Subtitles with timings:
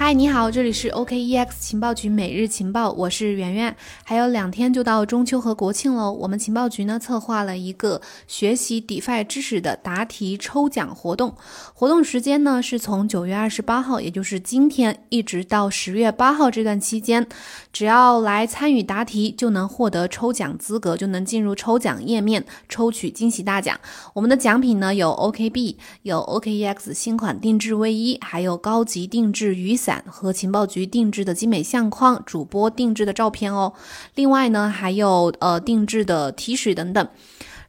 [0.00, 3.76] 嗨，你好，这里是 OKEX 情报局每日情报，我是圆圆。
[4.04, 11.34] 还有两天就到中秋和国庆喽，我们情报局呢策划了一个学习 DeFi 知识的答题抽奖活动，
[11.74, 17.26] 活动时间呢是从九月二十八号，也就是今天，一直到十月八号这段期间，
[17.72, 23.76] 只要来参与答题，就能获得抽奖资格，就能进入抽奖页面抽取惊喜大奖。
[24.14, 29.87] 我们的奖品呢有 OKB，有 OKEX 新款定制卫衣，还有高级定制雨伞。
[30.06, 33.72] 和情报局定制的精美相框，主播定制的照片哦。
[34.14, 37.08] 另外呢，还有呃定制的 T 恤等等。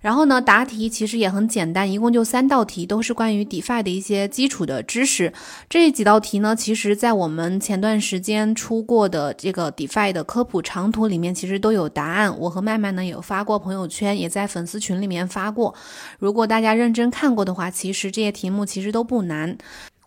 [0.02, 5.34] 然后呢，答题其实也很简单，一共就三道题，都是关于 DeFi 的一些基础的知识。
[5.68, 12.34] 这几道题呢，其实在我们前段时间出过的这个 DeFi 的科普长图里面，其实都有答案。
[12.40, 15.76] 我和麦麦呢有发过朋友圈，也在粉丝群里面发过。
[16.17, 19.58] 如果大家认真看过的话，其实这些题目其实都不难。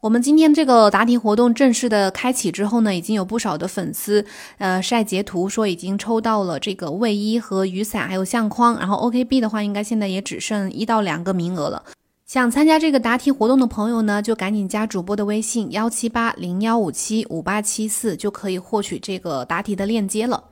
[0.02, 4.26] 我们今天这个答题活动正式的开启之后呢，已经有不少的粉丝，
[4.58, 8.76] 呃，晒截图说已经抽到了这个卫衣和雨伞，还有相框。
[8.80, 11.84] 然后 OKB 的话，应该现在也只剩一到两个名额了。
[12.26, 20.42] 想参加这个答题活动的朋友呢，就赶紧加主播的微信幺七八零幺五七五八七四，就可以获取这个答题的链接了。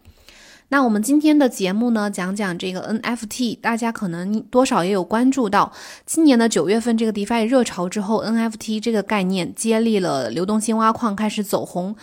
[0.72, 5.72] 那我们今天的节目呢，讲讲这个 NFT，大家可能多少也有关注到，
[6.06, 11.96] 今年的九月份这个 DeFi 热潮之后，NFT 这个概念接力了流动性挖矿开始走红。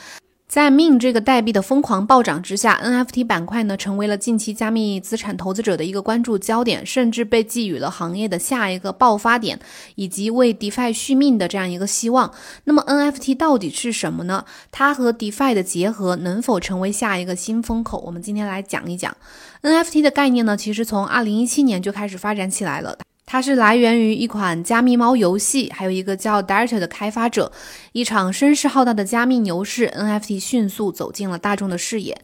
[0.48, 9.60] 在 Min 这个代币的疯狂暴涨之下，NFT 板块呢成为了近期加密资产投资者的一个关注焦点，甚至被寄予了行业的下一个爆发点，
[9.96, 12.34] 以及为 DeFi 续命的这样一个希望。
[12.64, 14.46] 那么 NFT 到底是什么呢？
[14.72, 18.00] 它和 DeFi 的结合能否成为下一个新风口？
[18.06, 19.16] 我们今天来讲一讲
[19.64, 20.56] NFT 的概念呢。
[20.56, 22.98] 其实从2017年就开始发展起来了。
[23.30, 27.52] 它是来源于一款加密猫游戏，还有一个叫 Dart 的开发者。
[27.92, 32.18] 一场声势浩大的加密牛市，NFT 迅速走进了大众的视野。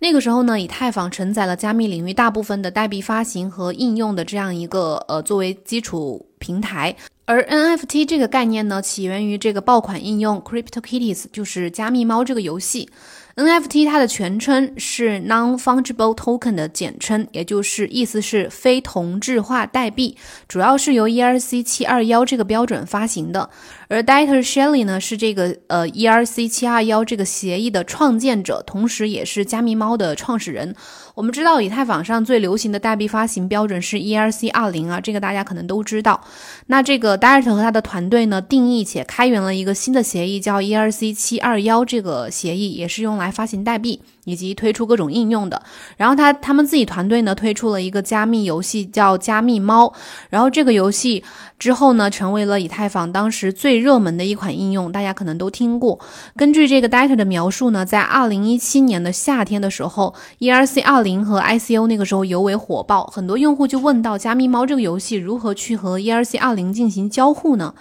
[0.00, 6.94] 那个时候呢，以太坊承载了加密领域大部分的代币发行和应用的这样一个呃作为基础平台。
[7.24, 12.90] 而 NFT 这个概念呢，起源于这个爆款应用 CryptoKitties，就是加密猫这个游戏。
[13.36, 20.16] NFT 它的全称是 Non-Fungible Token 的简称，也就是意思是非同质化代币，
[20.48, 23.48] 主要是由 ERC 七二幺这个标准发行的。
[23.88, 30.74] 而 Dieter s h e l l y 呢是这个呃 ERC 七二幺这个协议的创建者，同时也是加密猫的创始人。
[31.16, 36.20] 我们知道以太坊上最流行的代币发行标准是 ERC 二零啊，这个大家可能都知道。
[36.66, 44.02] 那这个 diet 和他的团队呢定义且开源了一个新的协议，叫 ERC 七二幺这个协议，也是用来发行代币。
[44.30, 45.60] 以及推出各种应用的，
[45.96, 49.92] 然后他他们自己团队呢推出了一个加密游戏叫加密猫，
[50.28, 51.24] 然后这个游戏
[51.58, 55.98] 之后呢成为了以太坊当时最热门的一款应用，大家可能都听过。
[56.36, 67.74] 根据这个 Data 的描述呢，在二零一七年的夏天的时候，ERC 二零和 ICO 那个时候尤为火爆，很多用户就问到加密猫这个游戏如何去和 ERC 二零进行交互呢？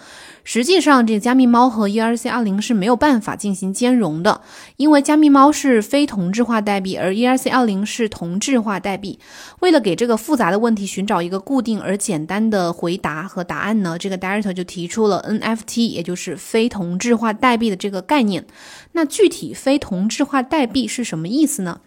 [0.45, 4.41] 实际上，这加密猫和 ERC 二零是没有办法进行兼容的，
[4.77, 9.19] 因为加密猫是非同质化代币，而 ERC 二零是同质化代币。
[9.59, 18.45] 为了给这个复杂的问题寻找一个固定而简单的回答和答案呢，这个 Director 就提出了 NFT，也就是非同质化代币的这个概念。
[18.93, 21.81] 那具体非同质化代币是什么意思呢？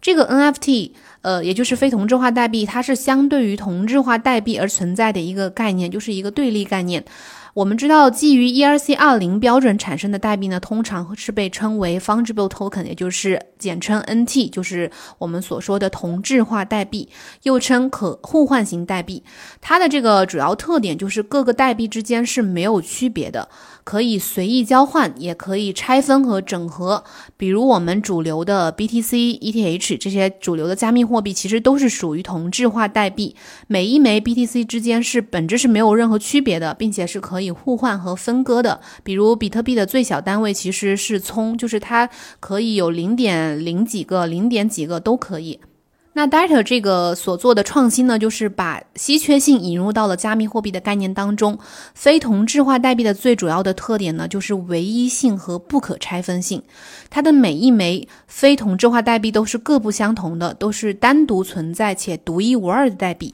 [0.00, 0.92] 这个 NFT，
[1.22, 7.04] 呃，也就是非同质化代币，它是相对于同质化代币而存在的一个概念，就是一个对立概念。
[7.58, 14.88] 我们知道，基于 ERC 二零标准产生的代币呢，通常是被称为 Fungible Token，也就是简称 NT，就是
[15.18, 17.08] 我们所说的同质化代币，
[17.42, 19.24] 又称可互换型代币。
[19.60, 23.48] 它的这个主要特点就是各个代币之间是没有区别的，
[23.88, 27.02] 可以随意交换，也可以拆分和整合。
[27.38, 33.34] 比如我们主流的 BTC、ETH 这些主流的加密货币，其实都是属于同质化代币。
[33.66, 37.50] 每一枚 BTC 之间是本质是没有任何区别的，并且是可以。
[37.50, 42.10] 互换和分割的，比如比特币的最小单位其实是聪，就是它
[42.40, 45.60] 可以有零点零几个、零点几个都可以。
[46.18, 51.56] 那 Data 这个所做的创新呢，就是把稀缺性引入到了加密货币的概念当中。
[51.94, 56.60] 非同质化代币的最主要的特点呢，就是唯一性和不可拆分性。
[57.08, 63.32] 它的每一枚非同质化代币都是各不相同的，都是单独存在且独一无二的代币。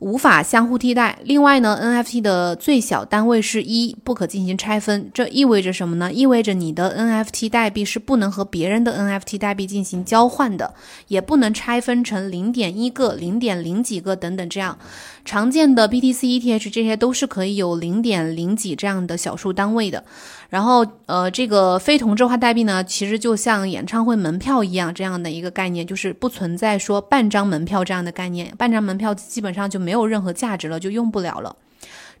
[0.00, 1.18] 无法相互替代。
[1.24, 5.10] 另外呢，NFT 的最小单位是一，不可进行拆分。
[5.14, 6.12] 这意味着什么呢？
[6.12, 10.74] 意味着你的 NFT 代币是不能和别人的 NFT 代币进行交换的，
[11.08, 14.78] 也不能拆分成零点一个、零点零几个等等这样。
[15.24, 20.04] 常见的 BTC、ETH 这些都是可以有零点零几这样的小数单位的。
[20.48, 31.54] 然后，呃，这个非同质化代币呢，其实就像演唱会门票一样，这样的一个概念，就是不存在说半张门票这样的概念，半张门票基本上就没有任何价值了，就用不了了。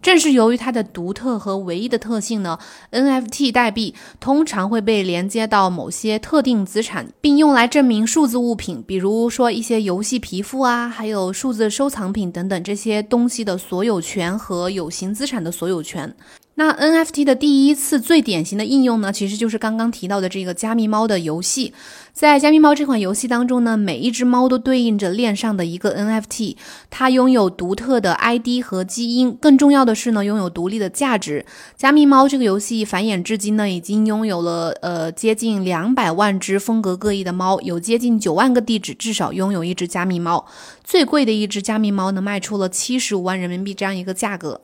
[0.02, 2.58] 正是由于它的独特和唯一的特性呢
[2.90, 16.14] ，NFT 代币通常会被连接到某些特定资产，并用来证明数字物品，比如说一些游戏皮肤啊，还有数字收藏品等等这些东西的所有权和有形资产的所有权。
[16.60, 21.72] 那 NFT 的第一次最典型的应用呢，其实就是刚刚提到的这个加密猫的游戏。
[22.12, 26.56] 在加密猫这款游戏当中呢，每一只猫都对应着链上的一个 NFT，
[26.90, 31.46] 它拥有独特的 ID 和基因，更重要的是呢，拥有独立的价值。
[31.78, 40.44] 加密猫这个游戏繁衍至今呢，已经拥有了呃接近两百万只风格各异的猫，有接近九万个地址至少拥有一只加密猫。
[40.84, 44.60] 最贵的一只加密猫呢，卖出了七十五万人民币这样一个价格。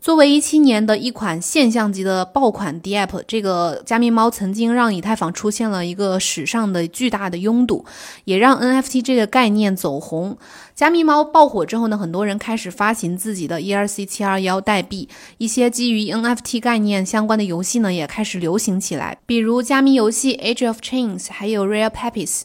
[0.00, 7.84] 作为一七年的一款现象级的爆款 DApp，这个加密猫曾经让以太坊出现了一个史上的巨大的拥堵，
[8.24, 10.38] 也让 NFT 这个概念走红。
[10.74, 15.06] 加密猫爆火之后呢，很多人开始发行自己的 ERC 七二幺代币，
[15.36, 22.44] 一些基于 NFT 概念相关的游戏呢也开始流行起来，比如加密游戏 Age of Chains，还有 Rare Puppies。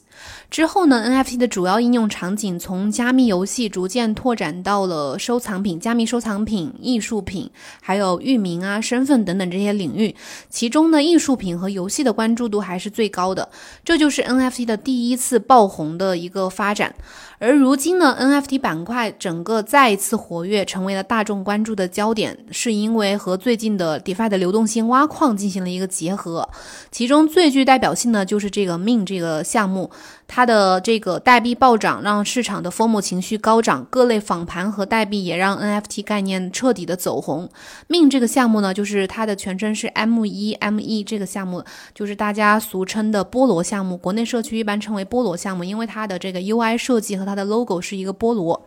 [0.49, 7.49] 之后呢，NFT 的主要应用场景从加密游戏逐渐拓展到了收藏品、加密收藏品、艺术品，
[7.81, 10.15] 还有域名啊、身份等等这些领域。
[10.49, 13.49] 其中呢，艺术品和游戏的关注度还是最高的，
[13.83, 16.93] 这就是 NFT 的第一次爆红的一个发展。
[17.37, 26.47] 而如今呢，NFT 板块整个再一次活跃，成为了大众关注的焦点，是因为和最近的 DeFi 的流动性挖矿进行了一个结合。
[26.91, 29.91] 其中最具代表性的就是这个 Min 这个项目，
[30.27, 37.49] 它的这个代币暴涨，让市场的 FOMO 情绪高涨，各类仿盘和代币也让 NFT 概念彻底的走红。
[37.89, 48.65] Min 这个项目呢，就是它的全称是 M1ME 这个项目，就是大家俗称的菠萝项目，国内社区一般称为菠萝项目，因为它的这个 UI 设计和它的 logo 是一个菠萝。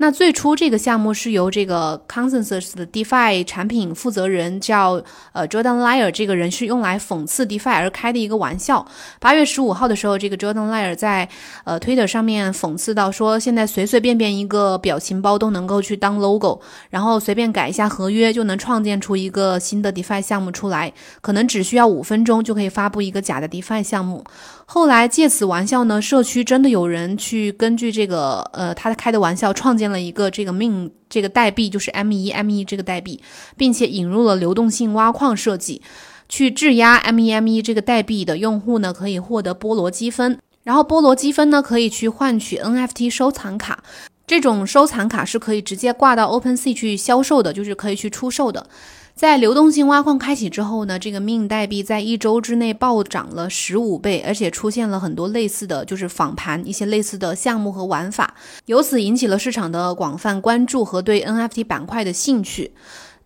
[0.00, 5.02] 那最初这个项目是由这个 Consensus 的 DeFi 产品负责人叫
[5.32, 8.86] 呃 Jordan Liar 这个人是用来讽刺 DeFi 而开的一个玩笑。
[9.18, 11.28] 八月十五号的时候，这个 Jordan Liar 在
[11.64, 16.60] 呃 Twitter 上面讽刺到说，现在随随便便一个表情包都能够去当 logo，
[16.90, 24.22] 然后随便改一下合约就能创建出一个新的 DeFi 项目出来，可能只需要五分钟就可以发布一个假的 DeFi 项目。
[24.70, 33.18] 后来借此玩笑呢，社区真的有人去根据这个呃他开的玩笑创建了一个这个命这个代币，就是 M 一 M 一这个代币，
[33.56, 35.80] 并且引入了流动性挖矿设计，
[36.28, 43.82] 去质押 M 一 M 一这个代币的用户呢可以获得菠萝积分，然后菠萝积分呢可以去换取 NFT 收藏卡，
[44.28, 48.66] 这种收藏卡是可以直接挂到 OpenSea 去销售的，就是可以去出售的。
[49.14, 58.34] 在流动性挖矿开启之后呢，这个命代币在一周之内暴涨了十五倍，而且出现了很多类似的就是仿盘一些类似的项目和玩法，
[58.66, 62.70] 由此引起了市场的广泛关注和对 NFT 板块的兴趣。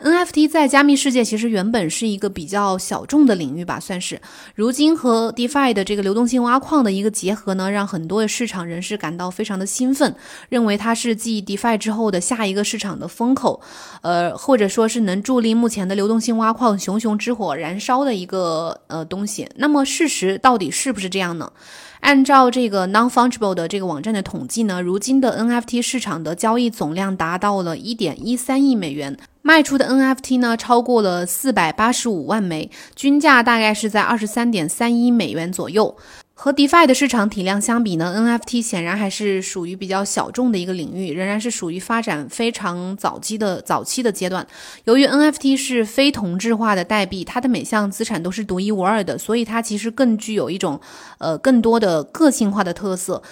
[0.03, 4.21] NFT 在加密世界其实原本是一个比较小众的领域吧，算是。
[4.57, 10.15] 如今和 DeFi 的这个流动性挖矿的一个结合呢，让很多的市场人士感到非常的兴奋，
[10.49, 13.61] 认为它是继 DeFi 之后的下一个市场的风口，
[14.03, 19.49] 呃，或者说是能助力目前的流动性挖矿熊熊之火燃烧的一个呃东西。
[19.57, 21.53] 那么事实到底是不是这样呢？
[22.01, 29.17] 按照这个 Non-Fungible 的这个网站的统计呢，如今的 NFT 市场的交易总量达到了一点一三亿美元。
[29.43, 35.97] 卖出的 NFT 呢，超过了四百八十五万枚，均价大概是在二十三点三一美元左右。
[36.35, 44.45] 和 DeFi 的市场体量相比呢，NFT 显然还是属于比较小众的一个领域，仍然是属于发展非常早期的早期的阶段。
[44.85, 50.81] 由于 NFT 是非同质化的代币，它的每项资产都是独一无二的，所以它其实更具有一种
[51.19, 53.23] 呃更多的个性化的特色。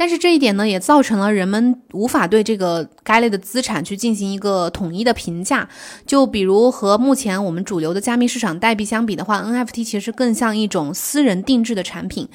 [0.00, 5.68] 但是这一点呢，也造成了人们无法对这个该类的资产去进行一个统一的评价。
[6.06, 12.26] 就比如和目前我们主流的加密市场代币相比的话，NFT 其实更像一种私人定制的产品。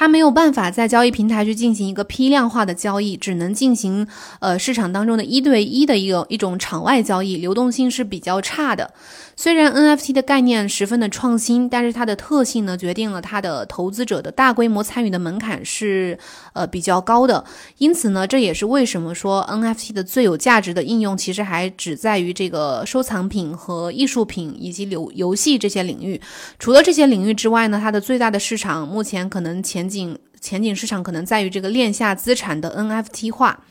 [0.00, 8.94] 它没有办法在交易平台去进行一个批量化的交易，只能进行呃市场当中的一对一的一个一种场外交易，流动性是比较差的。
[9.36, 16.18] 虽然 NFT 的概念十分的创新，但是它的特性呢，决定了它的投资者的大规模参与的门槛是
[16.54, 17.44] 呃比较高的。
[17.76, 26.18] 因此呢，这也是为什么说 NFT 的最有价值的应用其实还只在于这个收藏品和艺术品以及流游戏这些领域。
[26.58, 33.64] 除了这些领域之外呢，它的最大的市场目前可能前景前景市场可能在于这个链下资产的 NFT 化。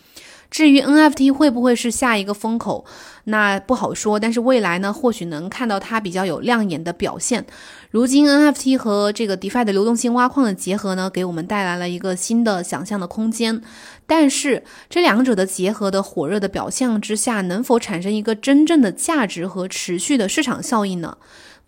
[0.51, 2.83] 至于 NFT 会不会是下一个风口，
[3.25, 4.19] 那不好说。
[4.19, 7.45] 但是未来呢，或许能看到它比较有亮眼的表现。
[7.91, 13.61] 如今 NFT 和这个 DeFi 的流动性挖矿的结合呢，给我们带来了一个新的想象的空间。
[14.07, 21.15] 但是这两者的结合的火热的表象之下，能否产生一个真正的价值和持续的市场效应呢？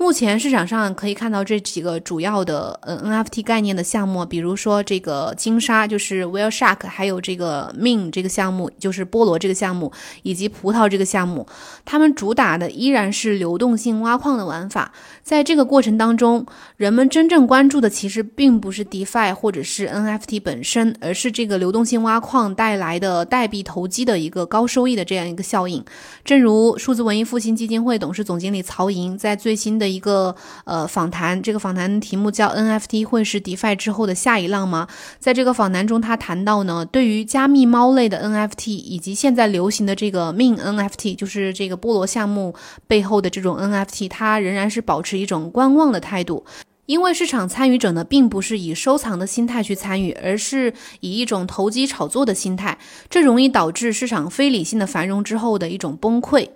[0.01, 9.93] 目前市场上可以看到这几个主要的呃 NFT 概念的项目，比如说这个金沙，就是 Whale Shark，还有这个 Min 这个项目，就是菠萝这个项目，
[10.23, 11.45] 以及葡萄这个项目，
[11.85, 14.91] 他们主打的依然是流动性挖矿的玩法。
[15.21, 25.85] 在这个过程当中，人们真正关注的其实并不是 DeFi 或者是 NFT 本身，而是这个流动性挖矿带来的代币投机的一个高收益的这样一个效应。
[26.25, 34.87] 正如数字文艺复兴基金会董事总经理曹莹在最新的一个呃访谈，这个访谈题目叫 “NFT 会是 DeFi 之后的下一浪吗？”
[35.19, 42.55] 在这个访谈中，他谈到呢，对于加密猫类的 NFT 以及现在流行的这个 Min NFT，就是这个菠萝项目
[42.87, 46.45] 背后的这种 NFT，它仍然是保持一种观望的态度，
[46.85, 52.77] 因为市场参与者呢，并不是以收藏的心态去参与，而是以一种投机炒作的心态，
[53.09, 56.49] 这容易导致市场非理性的繁荣之后的一种崩溃。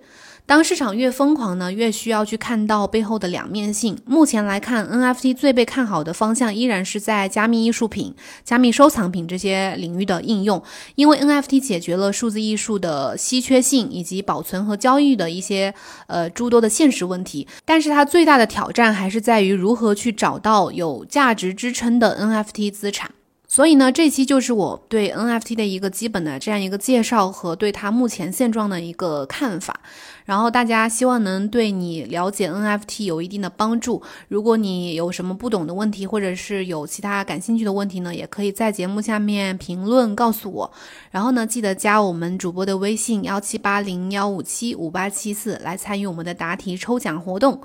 [0.46, 3.98] 当市场越疯狂呢，越需要去看到背后的两面性。
[4.06, 10.62] 目前来看，NFT 最被看好的方向依然是在加密艺术品、加密收藏品这些领域的应用，
[10.94, 15.74] 因为 NFT 解决了数字艺术的稀缺性以及保存和交易的一些
[16.06, 17.48] 呃诸多的现实问题。
[17.64, 23.10] 但是它最大的挑战还是在于如何去找到有价值支撑的 NFT 资产。
[23.56, 29.80] 所以呢，这期就是我对 NFT 的一个基本的这样一个介绍和对它目前现状的一个看法。
[30.26, 34.02] 然后大家希望能对你了解 NFT 有一定的帮助。
[34.28, 40.70] 如果你有什么不懂的问题，或者是有其他感兴趣的问题呢，也可以在节目下面评论告诉我。
[41.10, 47.58] 然后呢，记得加我们主播的微信幺七八零幺五七五八七四来参与我们的答题抽奖活动。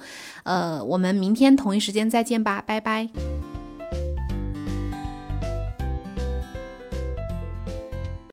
[0.44, 3.10] 呃，我们明天同一时间再见吧，拜拜。